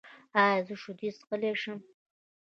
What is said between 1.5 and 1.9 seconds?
شم؟